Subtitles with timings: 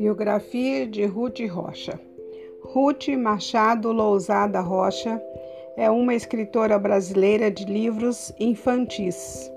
[0.00, 2.00] Biografia de Ruth Rocha.
[2.62, 5.22] Ruth Machado Lousada Rocha
[5.76, 9.52] é uma escritora brasileira de livros infantis.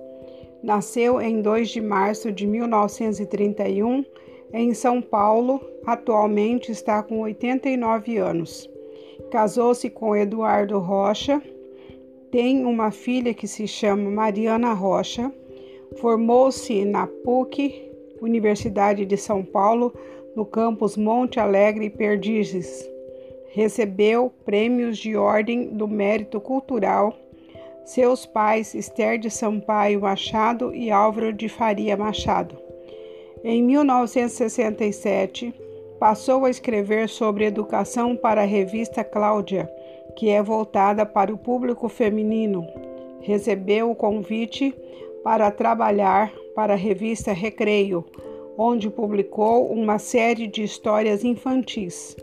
[0.61, 4.03] Nasceu em 2 de março de 1931
[4.51, 8.69] em São Paulo, atualmente está com 89 anos.
[9.31, 11.41] Casou-se com Eduardo Rocha,
[12.29, 15.31] tem uma filha que se chama Mariana Rocha,
[16.01, 19.93] formou-se na PUC, Universidade de São Paulo,
[20.35, 22.89] no campus Monte Alegre Perdizes.
[23.51, 27.13] Recebeu prêmios de Ordem do Mérito Cultural.
[27.85, 32.57] Seus pais, Esther de Sampaio Machado e Álvaro de Faria Machado.
[33.43, 35.53] Em 1967,
[35.99, 39.69] passou a escrever sobre educação para a revista Cláudia,
[40.15, 42.65] que é voltada para o público feminino.
[43.21, 44.73] Recebeu o convite
[45.23, 48.05] para trabalhar para a revista Recreio,
[48.57, 52.15] onde publicou uma série de histórias infantis.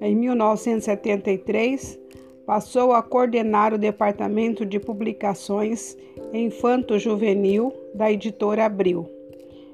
[0.00, 1.98] Em 1973,
[2.46, 5.96] passou a coordenar o departamento de publicações
[6.32, 9.08] infanto-juvenil da editora Abril.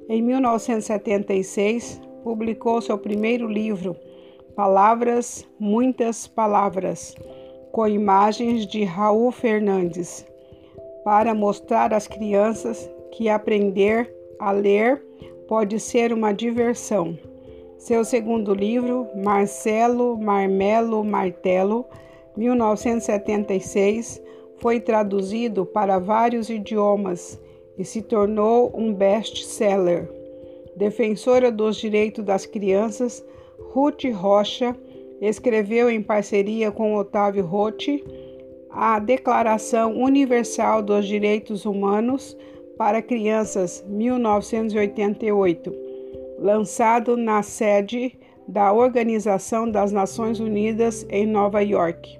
[0.08, 3.96] Em 1976, publicou seu primeiro livro,
[4.54, 7.14] Palavras, Muitas Palavras,
[7.72, 10.26] com imagens de Raul Fernandes,
[11.04, 15.02] para mostrar às crianças que aprender a ler
[15.48, 17.18] pode ser uma diversão.
[17.78, 21.86] Seu segundo livro, Marcelo Marmelo Martelo,
[22.36, 24.22] 1976,
[24.58, 27.40] foi traduzido para vários idiomas
[27.78, 30.08] e se tornou um best-seller.
[30.74, 33.24] Defensora dos direitos das crianças,
[33.72, 34.76] Ruth Rocha
[35.20, 37.86] escreveu em parceria com Otávio Roth
[38.70, 42.36] a Declaração Universal dos Direitos Humanos
[42.76, 45.74] para Crianças 1988,
[46.38, 52.18] lançado na sede da Organização das Nações Unidas em Nova York.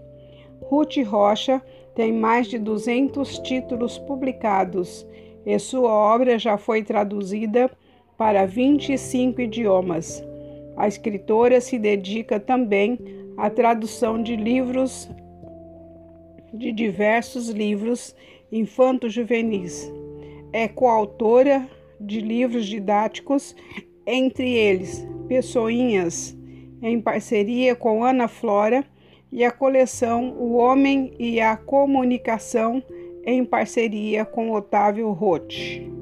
[0.62, 1.62] Ruth Rocha
[1.94, 5.06] tem mais de 200 títulos publicados
[5.44, 7.70] e sua obra já foi traduzida
[8.16, 10.24] para 25 idiomas.
[10.76, 12.98] A escritora se dedica também
[13.36, 15.08] à tradução de livros
[16.52, 18.16] de diversos livros
[18.50, 19.92] infanto-juvenis
[20.56, 21.68] é coautora
[22.00, 23.54] de livros didáticos,
[24.06, 26.34] entre eles Pessoinhas,
[26.80, 28.82] em parceria com Ana Flora,
[29.30, 32.82] e a coleção O Homem e a Comunicação,
[33.22, 35.95] em parceria com Otávio Roth.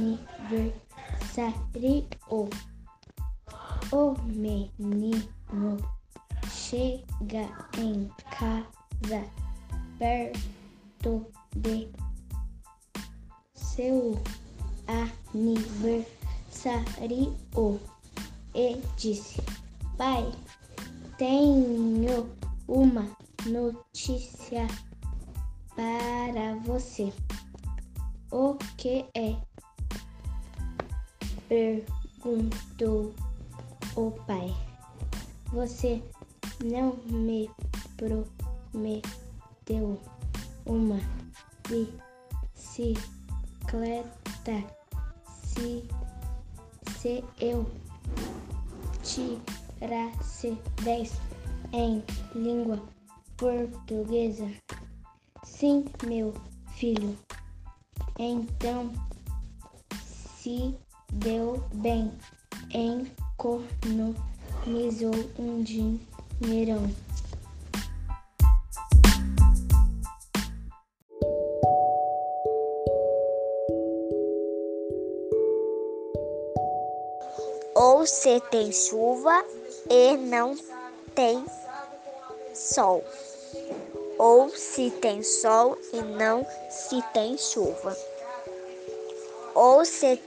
[0.00, 1.60] Aniversário.
[3.92, 5.76] O menino
[6.48, 9.24] chega em casa
[9.98, 11.88] perto de
[13.54, 14.16] seu
[15.34, 17.36] aniversário
[18.54, 19.42] e disse:
[19.96, 20.30] Pai,
[21.18, 22.30] tenho
[22.68, 23.04] uma
[23.46, 24.68] notícia
[25.74, 27.12] para você.
[28.30, 29.49] O que é?
[31.50, 33.12] Perguntou
[33.96, 34.54] o pai.
[35.52, 36.00] Você
[36.62, 37.50] não me
[37.96, 40.00] prometeu
[40.64, 41.00] uma
[41.68, 43.02] bicicleta
[45.42, 45.84] se,
[46.96, 47.68] se eu
[49.02, 51.20] tirasse dez
[51.72, 52.00] em
[52.32, 52.80] língua
[53.36, 54.48] portuguesa?
[55.42, 56.32] Sim, meu
[56.76, 57.18] filho.
[58.20, 58.92] Então,
[60.36, 60.78] se
[61.12, 62.12] deu bem,
[63.38, 66.90] economizou um dinheirão.
[77.74, 79.44] Ou se tem chuva
[79.88, 80.56] e não
[81.14, 81.44] tem
[82.54, 83.04] sol,
[84.18, 87.96] ou se tem sol e não se tem chuva,
[89.54, 90.20] ou se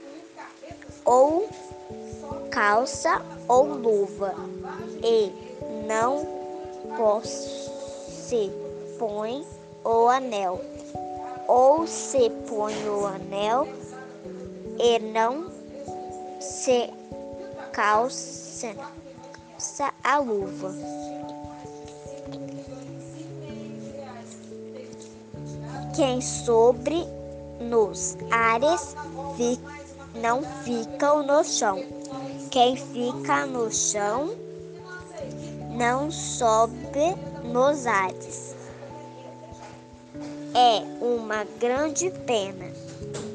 [1.04, 1.48] ou
[2.50, 4.34] calça ou luva
[5.02, 5.32] e
[5.86, 6.34] não
[7.24, 8.50] se
[8.98, 9.44] põe
[9.84, 10.60] o anel,
[11.46, 13.68] ou se põe o anel
[14.78, 15.50] e não
[16.40, 16.90] se
[17.72, 18.74] calça
[20.02, 20.72] a luva.
[25.94, 27.06] Quem sobre
[27.60, 28.96] nos ares
[29.36, 29.60] fi,
[30.14, 31.82] não ficam no chão.
[32.50, 34.34] Quem fica no chão
[35.70, 38.54] não sobe nos ares.
[40.54, 42.70] É uma grande pena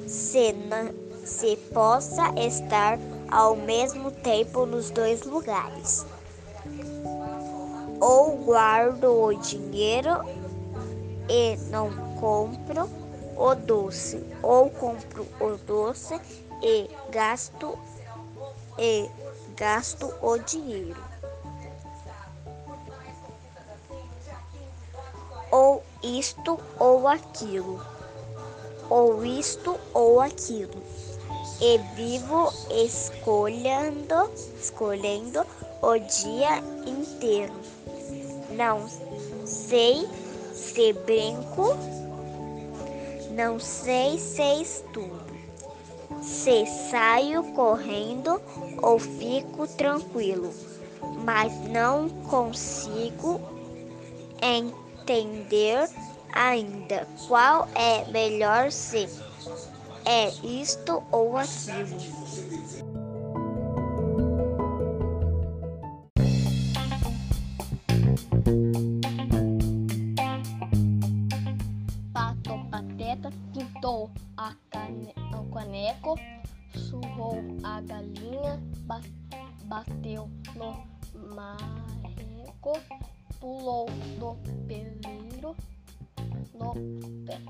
[0.07, 0.93] se, não,
[1.25, 2.97] se possa estar
[3.29, 6.05] ao mesmo tempo nos dois lugares.
[7.99, 10.23] Ou guardo o dinheiro
[11.27, 12.89] e não compro
[13.35, 16.19] o doce, ou compro o doce
[16.61, 17.77] e gasto
[18.77, 19.09] e
[19.55, 21.01] gasto o dinheiro.
[25.51, 27.83] Ou isto ou aquilo.
[28.89, 30.81] Ou isto ou aquilo.
[31.61, 35.45] E vivo escolhendo, escolhendo
[35.81, 37.53] o dia inteiro.
[38.51, 38.87] Não
[39.45, 40.07] sei
[40.53, 41.75] se brinco
[43.39, 45.28] não sei se estudo,
[46.29, 48.39] se saio correndo
[48.83, 50.53] ou fico tranquilo,
[51.25, 53.41] mas não consigo
[54.39, 55.89] entender
[56.31, 59.09] ainda qual é melhor se
[60.05, 61.97] é isto ou aquilo.
[80.55, 80.83] No
[81.33, 82.73] marreco,
[83.39, 83.87] pulou
[84.19, 84.35] do
[84.67, 85.55] peleiro,
[86.53, 86.73] no,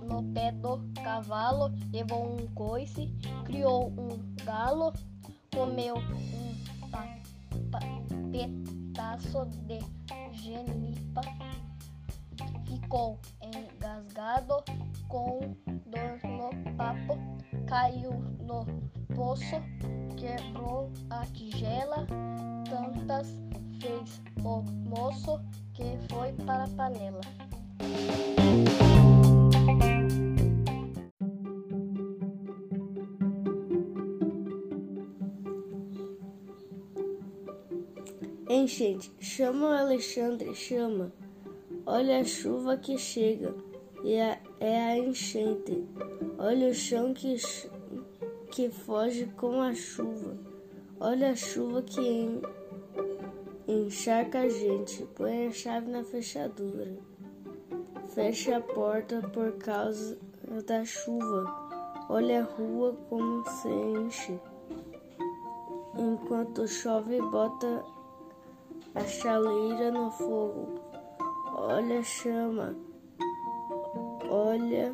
[0.06, 3.08] no pé do cavalo, levou um coice,
[3.46, 4.94] criou um galo,
[5.54, 7.08] comeu um pa,
[7.72, 7.80] pa,
[8.32, 9.80] pedaço de
[10.34, 11.22] genipa,
[12.66, 14.64] ficou engasgado
[15.08, 15.56] com
[15.88, 17.18] dor no papo,
[17.68, 18.12] caiu
[18.42, 19.62] no poço,
[20.16, 22.08] quebrou a tigela,
[22.70, 23.28] tantas
[23.82, 25.42] fez o moço
[25.74, 27.20] que foi para a panela.
[38.50, 41.12] Enchente, chama o Alexandre, chama.
[41.86, 43.54] Olha a chuva que chega
[44.02, 45.84] e é, é a enchente.
[46.38, 47.36] Olha o chão que,
[48.52, 50.38] que foge com a chuva.
[51.00, 52.42] Olha a chuva que en,
[53.68, 55.06] encharca a gente.
[55.16, 56.98] Põe a chave na fechadura.
[58.10, 60.18] Fecha a porta por causa
[60.66, 61.46] da chuva.
[62.10, 64.40] Olha a rua como se enche.
[65.98, 67.84] Enquanto chove, bota
[68.96, 70.80] a chaleira no fogo.
[71.56, 72.90] Olha a chama
[74.30, 74.94] olha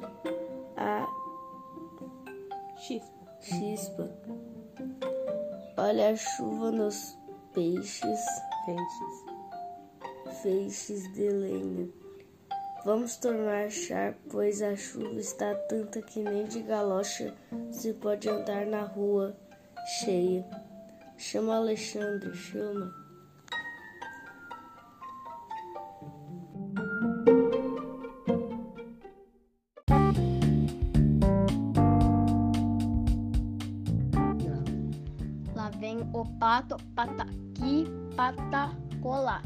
[0.78, 1.06] a
[3.46, 4.10] chispa.
[5.78, 7.16] Olha a chuva nos
[7.54, 8.20] peixes,
[8.66, 11.90] feixes, feixes de lenha.
[12.84, 17.36] Vamos tornar chá, pois a chuva está tanta que nem de galocha
[17.72, 19.36] se pode andar na rua
[20.00, 20.46] cheia.
[21.18, 23.05] Chama Alexandre, chama.
[36.56, 37.84] Pato pataqui
[38.16, 39.42] patacolá.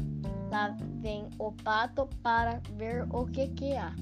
[0.48, 3.92] Lá vem o pato para ver o que que há.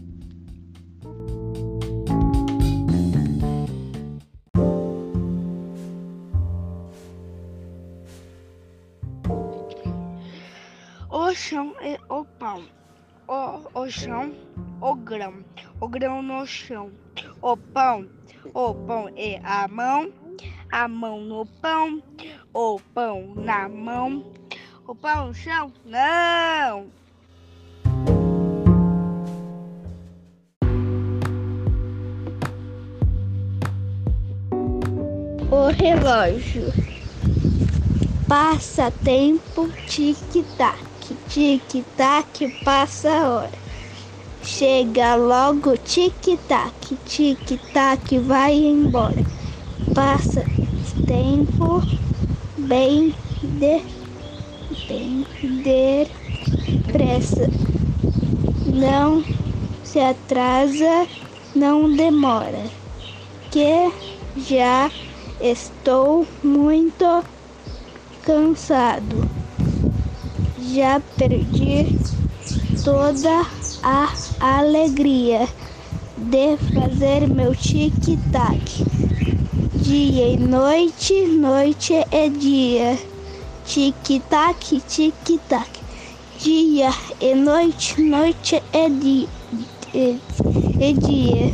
[11.10, 12.62] O chão é o pão,
[13.26, 14.34] o, o chão,
[14.82, 15.42] o grão,
[15.80, 16.90] o grão no chão,
[17.40, 18.06] o pão,
[18.52, 20.12] o pão é a mão,
[20.70, 22.02] a mão no pão,
[22.52, 24.24] o pão na mão,
[24.86, 26.86] o pão no chão, não!
[35.50, 36.72] O relógio
[38.28, 40.78] passa tempo, tic-tac,
[41.28, 43.58] tic-tac, passa a hora.
[44.42, 49.24] Chega logo, tic-tac, tic-tac, vai embora.
[49.94, 50.44] Passa
[51.06, 51.82] tempo
[52.68, 53.80] bem de,
[54.86, 55.24] bem
[56.84, 57.50] depressa.
[58.66, 59.24] Não
[59.82, 61.08] se atrasa,
[61.54, 62.62] não demora,
[63.50, 63.90] que
[64.36, 64.90] já
[65.40, 67.24] estou muito
[68.22, 69.26] cansado.
[70.74, 71.86] Já perdi
[72.84, 73.46] toda
[73.82, 75.48] a alegria
[76.18, 78.84] de fazer meu tic-tac.
[79.80, 82.98] Dia e noite, noite é dia.
[83.64, 85.70] Tic-tac, tic-tac.
[86.40, 89.28] Dia e noite, noite é dia.
[89.94, 90.16] É,
[90.80, 91.52] é dia.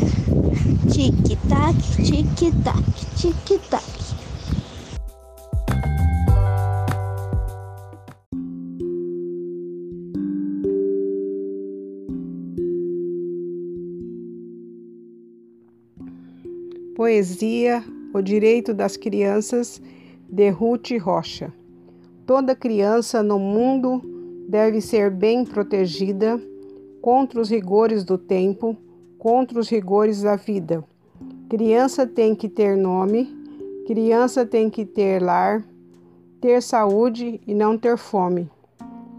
[0.91, 2.85] Tic-tac, tic-tac,
[3.17, 3.85] tic-tac.
[16.97, 19.83] Poesia O Direito das Crianças,
[20.29, 21.53] de Ruth Rocha.
[22.25, 24.01] Toda criança no mundo
[24.49, 26.41] deve ser bem protegida
[27.03, 28.77] contra os rigores do tempo,
[29.19, 30.85] contra os rigores da vida.
[31.49, 33.37] Criança tem que ter nome,
[33.85, 35.65] criança tem que ter lar,
[36.41, 38.49] ter saúde e não ter fome,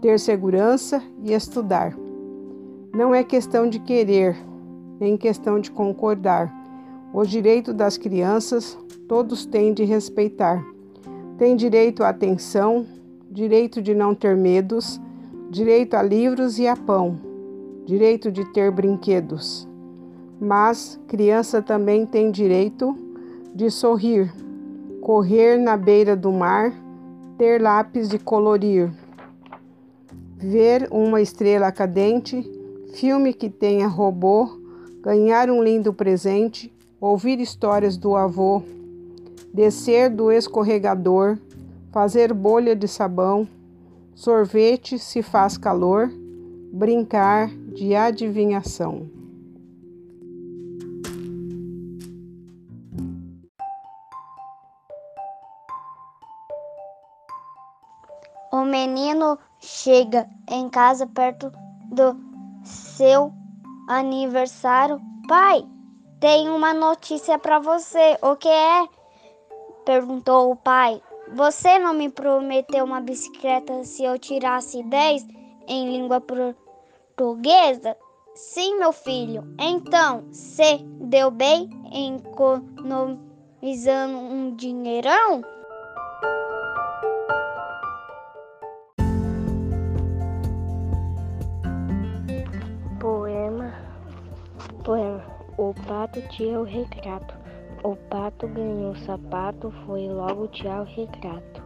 [0.00, 1.94] ter segurança e estudar.
[2.94, 4.34] Não é questão de querer,
[4.98, 6.50] nem questão de concordar
[7.12, 8.76] os direitos das crianças
[9.08, 10.64] todos têm de respeitar.
[11.38, 12.86] Tem direito à atenção,
[13.30, 15.00] direito de não ter medos,
[15.50, 17.18] direito a livros e a pão,
[17.84, 19.68] direito de ter brinquedos.
[20.40, 22.96] Mas criança também tem direito
[23.54, 24.32] de sorrir,
[25.00, 26.72] correr na beira do mar,
[27.38, 28.90] ter lápis de colorir,
[30.36, 32.44] ver uma estrela cadente,
[32.92, 34.58] filme que tenha robô,
[35.00, 38.62] ganhar um lindo presente, ouvir histórias do avô,
[39.56, 41.38] descer do escorregador,
[41.90, 43.48] fazer bolha de sabão,
[44.14, 46.12] sorvete se faz calor,
[46.70, 49.08] brincar de adivinhação.
[58.52, 61.50] O menino chega em casa perto
[61.90, 62.14] do
[62.62, 63.32] seu
[63.88, 65.00] aniversário.
[65.26, 65.64] Pai,
[66.20, 68.18] tenho uma notícia para você.
[68.20, 68.86] O que é?
[69.86, 71.00] Perguntou o pai.
[71.32, 75.24] Você não me prometeu uma bicicleta se eu tirasse 10
[75.68, 77.96] em língua portuguesa?
[78.34, 79.44] Sim, meu filho.
[79.60, 85.42] Então, você deu bem economizando um dinheirão?
[92.98, 93.72] Poema.
[94.82, 95.22] Poema.
[95.56, 97.35] O pato tinha o retrato.
[97.86, 101.62] O pato ganhou sapato, foi logo tirar o retrato.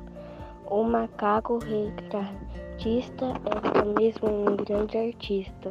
[0.70, 5.70] O macaco retratista é mesmo um grande artista.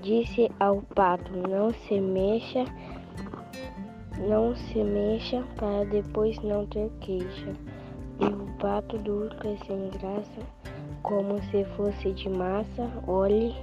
[0.00, 2.64] Disse ao pato: Não se mexa,
[4.26, 7.54] não se mexa, para depois não ter queixa.
[8.18, 10.40] E o pato duro sem graça,
[11.02, 13.54] como se fosse de massa, olhe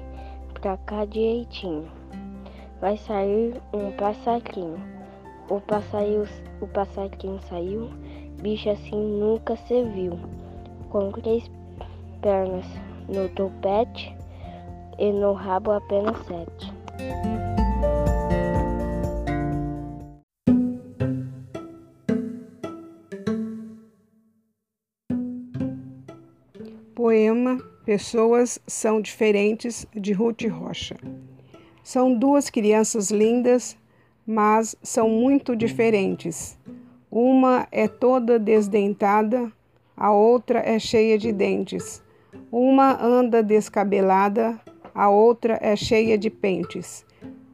[0.54, 1.90] pra cá direitinho
[2.80, 5.03] vai sair um passarinho.
[5.50, 6.28] O passarinho,
[6.62, 7.90] o passarinho saiu,
[8.42, 10.18] bicho assim nunca se viu,
[10.90, 11.50] com três
[12.22, 12.66] pernas
[13.08, 14.16] no topete
[14.98, 16.74] e no rabo apenas sete.
[26.96, 30.96] Poema Pessoas são diferentes de Ruth Rocha.
[31.84, 33.78] São duas crianças lindas,
[34.26, 36.58] mas são muito diferentes.
[37.12, 39.52] Uma é toda desdentada,
[39.96, 42.02] a outra é cheia de dentes.
[42.52, 44.60] Uma anda descabelada,
[44.94, 47.06] a outra é cheia de pentes.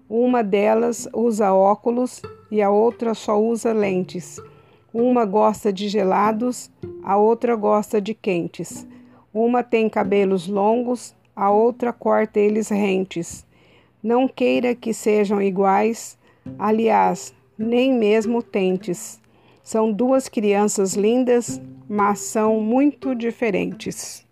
[0.09, 4.41] Uma delas usa óculos e a outra só usa lentes.
[4.93, 6.71] Uma gosta de gelados,
[7.03, 8.87] a outra gosta de quentes.
[9.33, 13.45] Uma tem cabelos longos, a outra corta eles rentes.
[14.01, 16.17] Não queira que sejam iguais,
[16.57, 19.19] Aliás, nem mesmo tentes.
[19.63, 24.27] São duas crianças lindas, mas são muito diferentes.